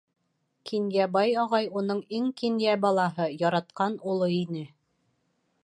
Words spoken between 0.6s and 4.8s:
Кинйәбай ағай уның иң кинйә балаһы, яратҡан улы ине.